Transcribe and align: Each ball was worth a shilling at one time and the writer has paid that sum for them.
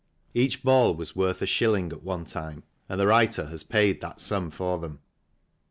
Each 0.33 0.63
ball 0.63 0.95
was 0.95 1.15
worth 1.15 1.43
a 1.43 1.45
shilling 1.45 1.93
at 1.93 2.01
one 2.01 2.25
time 2.25 2.63
and 2.89 2.99
the 2.99 3.05
writer 3.05 3.45
has 3.45 3.61
paid 3.61 4.01
that 4.01 4.19
sum 4.19 4.49
for 4.49 4.79
them. 4.79 4.97